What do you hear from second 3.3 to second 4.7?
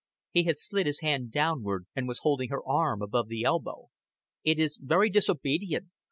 elbow. "It